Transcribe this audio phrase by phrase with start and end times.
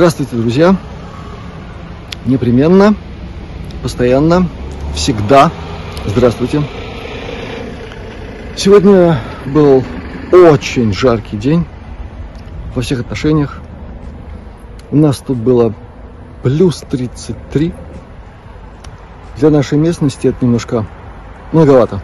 [0.00, 0.76] Здравствуйте, друзья!
[2.24, 2.94] Непременно,
[3.82, 4.48] постоянно,
[4.94, 5.50] всегда
[6.06, 6.62] здравствуйте!
[8.56, 9.84] Сегодня был
[10.32, 11.66] очень жаркий день
[12.74, 13.60] во всех отношениях.
[14.90, 15.74] У нас тут было
[16.42, 17.74] плюс 33.
[19.36, 20.86] Для нашей местности это немножко
[21.52, 22.00] многовато.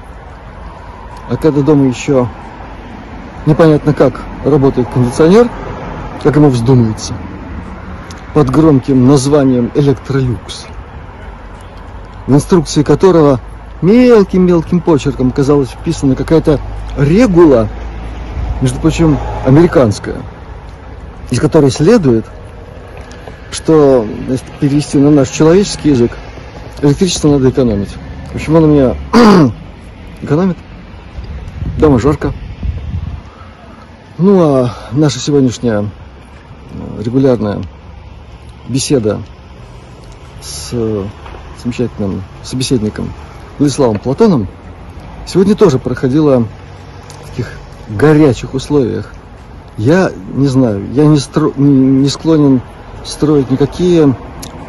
[1.30, 2.28] А когда дома еще
[3.46, 5.48] непонятно как работает кондиционер,
[6.22, 7.14] как ему вздумается–
[8.36, 10.66] под громким названием «Электролюкс»,
[12.26, 13.40] в инструкции которого
[13.80, 16.60] мелким-мелким почерком казалось вписана какая-то
[16.98, 17.66] регула,
[18.60, 20.16] между прочим, американская,
[21.30, 22.26] из которой следует,
[23.50, 26.12] что, если перевести на наш человеческий язык,
[26.82, 27.96] электричество надо экономить.
[28.32, 28.96] В общем, он у меня
[30.20, 30.58] экономит,
[31.78, 32.34] дома жарко.
[34.18, 35.86] Ну а наша сегодняшняя
[36.74, 37.62] э, регулярная
[38.68, 39.20] беседа
[40.40, 40.72] с
[41.62, 43.12] замечательным собеседником
[43.58, 44.48] Владиславом Платоном
[45.26, 47.50] сегодня тоже проходила в таких
[47.88, 49.12] горячих условиях.
[49.76, 51.52] Я не знаю, я не, стро...
[51.56, 52.60] не склонен
[53.04, 54.16] строить никакие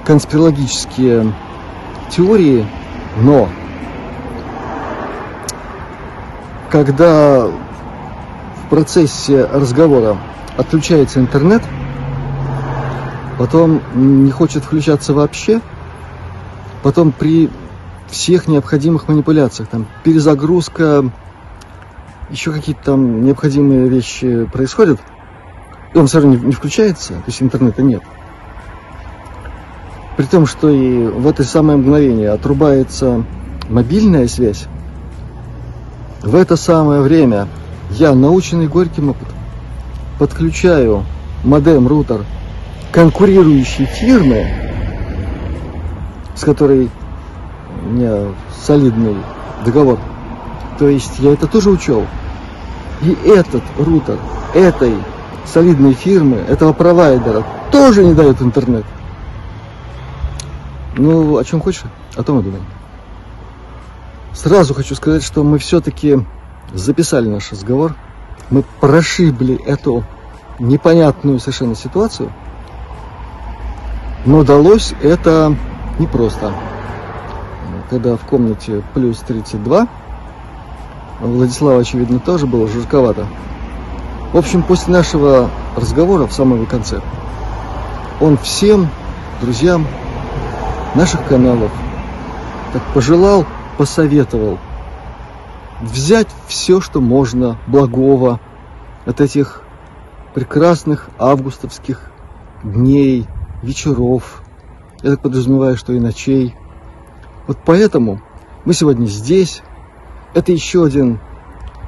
[0.06, 1.34] конспирологические
[2.10, 2.66] теории,
[3.22, 3.50] но
[6.70, 10.18] когда в процессе разговора
[10.58, 11.62] отключается интернет–
[13.38, 15.62] потом не хочет включаться вообще,
[16.84, 17.50] потом при
[18.10, 21.12] всех необходимых манипуляциях, там перезагрузка,
[22.30, 25.00] еще какие-то там необходимые вещи происходят,
[25.94, 28.04] и он все равно не, включается, то есть интернета нет.
[30.16, 33.24] При том, что и в это самое мгновение отрубается
[33.70, 34.66] мобильная связь,
[36.24, 37.48] в это самое время
[37.92, 39.38] я, наученный горьким опытом,
[40.18, 41.06] подключаю
[41.44, 42.26] модем-рутер
[42.92, 44.48] конкурирующей фирмы,
[46.36, 46.90] с которой
[47.84, 48.34] у меня
[48.66, 49.18] солидный
[49.66, 50.00] договор.
[50.80, 52.06] То есть я это тоже учел.
[53.02, 54.18] И этот рутер
[54.54, 54.96] этой
[55.46, 58.86] солидной фирмы, этого провайдера тоже не дает интернет.
[60.96, 61.84] Ну, о чем хочешь,
[62.16, 62.62] о том и думай.
[64.34, 66.26] Сразу хочу сказать, что мы все-таки
[66.74, 67.96] записали наш разговор.
[68.50, 70.04] Мы прошибли эту
[70.60, 72.32] непонятную совершенно ситуацию–
[74.28, 75.56] но далось это
[76.00, 76.52] непросто.
[77.90, 79.88] Когда в комнате плюс 32,
[81.22, 83.26] Владислава, очевидно, тоже было жарковато.
[84.34, 87.00] В общем, после нашего разговора в самом конце,
[88.20, 88.90] он всем
[89.40, 89.88] друзьям
[90.94, 91.72] наших каналов
[92.74, 93.46] так пожелал,
[93.78, 94.60] посоветовал
[95.80, 98.42] взять все, что можно благого
[99.06, 99.62] от этих
[100.34, 102.12] прекрасных августовских
[102.62, 103.26] дней,
[103.62, 104.42] вечеров,
[105.04, 106.56] я так подразумеваю, что и ночей.
[107.48, 108.22] Вот поэтому
[108.66, 109.62] мы сегодня здесь.
[110.34, 111.20] Это еще один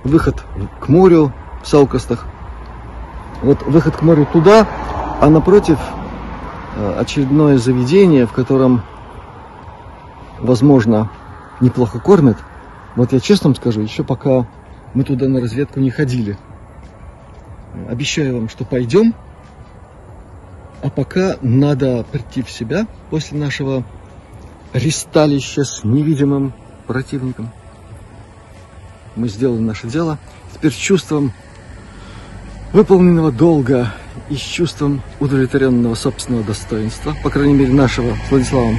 [0.03, 0.43] выход
[0.79, 2.25] к морю в Саукостах.
[3.41, 4.67] Вот выход к морю туда,
[5.21, 5.77] а напротив
[6.75, 8.81] э, очередное заведение, в котором,
[10.39, 11.09] возможно,
[11.61, 12.37] неплохо кормят.
[12.95, 14.47] Вот я честно вам скажу, еще пока
[14.93, 16.37] мы туда на разведку не ходили.
[17.89, 19.13] Обещаю вам, что пойдем,
[20.81, 23.83] а пока надо прийти в себя после нашего
[24.73, 26.53] ристалища с невидимым
[26.87, 27.51] противником.
[29.15, 30.17] Мы сделали наше дело.
[30.53, 31.33] Теперь с чувством
[32.71, 33.93] выполненного долга
[34.29, 38.77] и с чувством удовлетворенного собственного достоинства, по крайней мере нашего с Владиславом,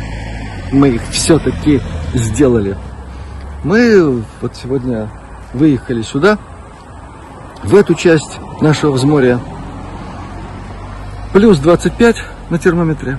[0.72, 1.80] мы их все-таки
[2.14, 2.76] сделали.
[3.64, 5.10] Мы вот сегодня
[5.52, 6.38] выехали сюда,
[7.62, 9.40] в эту часть нашего взморья,
[11.32, 12.16] Плюс 25
[12.50, 13.18] на термометре.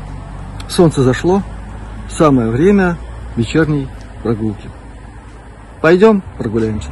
[0.67, 1.41] Солнце зашло.
[2.09, 2.97] Самое время
[3.37, 3.87] вечерней
[4.21, 4.69] прогулки.
[5.81, 6.89] Пойдем прогуляемся.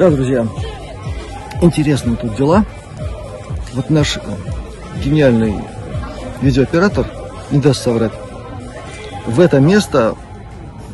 [0.00, 0.46] Да, друзья,
[1.60, 2.64] интересные тут дела.
[3.74, 4.18] Вот наш
[5.04, 5.56] гениальный
[6.40, 7.06] видеооператор
[7.50, 8.12] не даст соврать.
[9.26, 10.14] В это место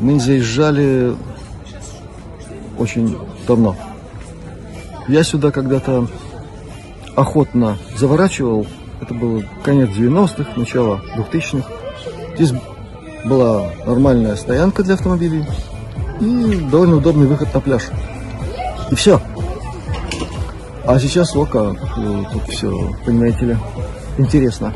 [0.01, 1.15] мы заезжали
[2.81, 3.17] очень
[3.47, 3.77] давно.
[5.07, 6.09] Я сюда когда-то
[7.15, 8.67] охотно заворачивал.
[9.01, 11.65] Это был конец 90-х, начало 2000-х.
[12.35, 12.51] Здесь
[13.25, 15.45] была нормальная стоянка для автомобилей
[16.21, 17.85] и довольно удобный выход на пляж.
[18.91, 19.21] И все.
[20.87, 21.77] А сейчас вот как
[22.33, 23.57] тут все, понимаете ли,
[24.19, 24.73] интересно.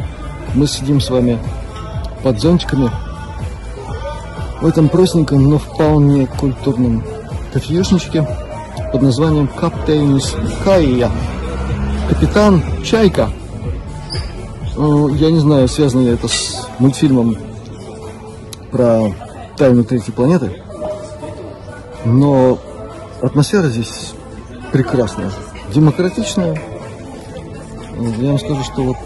[0.54, 1.38] Мы сидим с вами
[2.22, 2.90] под зонтиками
[4.60, 7.04] в этом простеньком, но вполне культурном
[7.52, 8.26] кофеешничке
[8.92, 10.34] под названием Каптейнис
[10.64, 11.10] Кайя.
[12.08, 13.30] Капитан Чайка.
[14.76, 17.36] Ну, я не знаю, связано ли это с мультфильмом
[18.72, 19.12] про
[19.56, 20.62] тайну третьей планеты,
[22.04, 22.58] но
[23.20, 24.14] атмосфера здесь
[24.72, 25.30] прекрасная,
[25.72, 26.60] демократичная.
[28.18, 28.96] Я вам скажу, что вот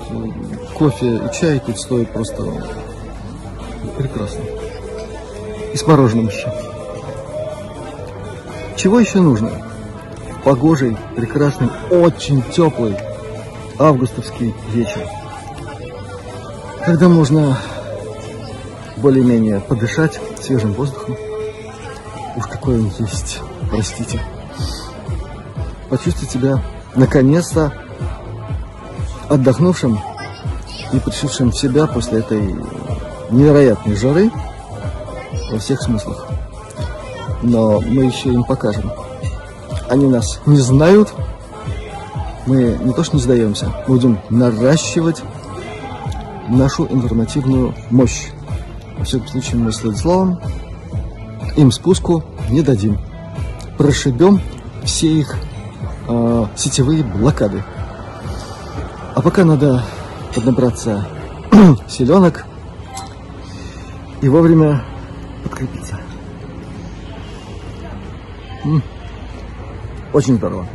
[0.74, 2.44] кофе и чай тут стоят просто
[3.98, 4.44] прекрасно.
[5.72, 6.52] И с мороженым еще.
[8.76, 9.50] Чего еще нужно?
[10.44, 12.96] Погожий, прекрасный, очень теплый
[13.78, 15.08] августовский вечер.
[16.84, 17.56] Когда можно
[19.04, 21.16] более-менее подышать свежим воздухом.
[22.36, 23.40] Уж какой он есть,
[23.74, 24.20] простите.
[25.90, 26.62] Почувствовать себя
[26.94, 27.72] наконец-то
[29.28, 29.98] отдохнувшим
[30.92, 32.54] и пришедшим в себя после этой
[33.30, 34.30] невероятной жары
[35.50, 36.28] во всех смыслах.
[37.42, 38.92] Но мы еще им покажем.
[39.90, 41.12] Они нас не знают.
[42.46, 45.22] Мы не то что не сдаемся, будем наращивать
[46.48, 48.28] нашу информативную мощь.
[48.98, 50.38] Во всяком случае, мы с Владиславом
[51.56, 52.98] им спуску не дадим.
[53.76, 54.40] Прошибем
[54.84, 55.36] все их
[56.08, 57.62] э, сетевые блокады.
[59.14, 59.82] А пока надо
[60.34, 61.06] поднабраться
[61.88, 62.44] селенок
[64.20, 64.82] и вовремя
[65.42, 65.98] подкрепиться.
[70.12, 70.66] Очень здорово.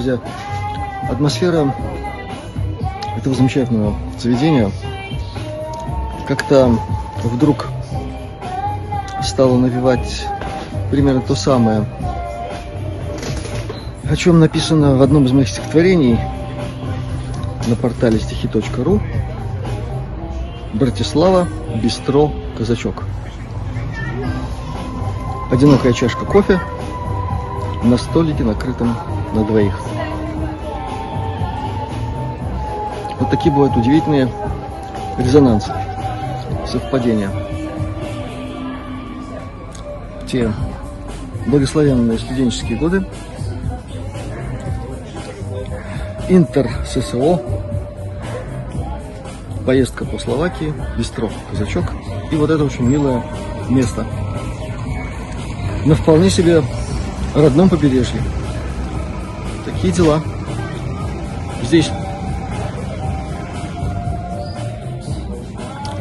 [0.00, 0.18] Друзья,
[1.10, 1.74] атмосфера
[3.18, 4.70] этого замечательного заведения
[6.26, 6.74] как-то
[7.22, 7.66] вдруг
[9.22, 10.26] стала навевать
[10.90, 11.84] примерно то самое,
[14.08, 16.18] о чем написано в одном из моих стихотворений
[17.66, 19.02] на портале стихи.ру
[20.72, 21.46] Братислава,
[21.82, 23.02] Бистро, Казачок.
[25.52, 26.58] Одинокая чашка кофе
[27.82, 28.96] на столике, накрытом
[29.32, 29.78] на двоих.
[33.18, 34.28] Вот такие бывают удивительные
[35.18, 35.72] резонансы,
[36.66, 37.30] совпадения.
[40.26, 40.52] Те
[41.46, 43.04] благословенные студенческие годы,
[46.28, 47.40] Интер ССО,
[49.66, 51.84] поездка по Словакии, Бистров, Казачок
[52.30, 53.22] и вот это очень милое
[53.68, 54.06] место
[55.84, 56.62] на вполне себе
[57.34, 58.20] родном побережье.
[59.80, 60.22] Такие дела.
[61.62, 61.88] Здесь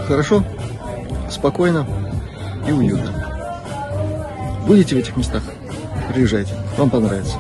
[0.05, 0.43] хорошо,
[1.29, 1.87] спокойно
[2.67, 3.13] и уютно.
[4.67, 5.43] Будете в этих местах?
[6.13, 7.37] Приезжайте, вам понравится.